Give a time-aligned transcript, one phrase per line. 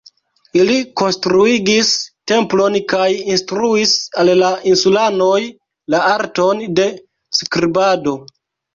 [0.59, 1.91] Ili konstruigis
[2.31, 3.05] templon kaj
[3.35, 5.39] instruis al la insulanoj
[5.97, 6.93] la arton de
[7.43, 8.21] skribado.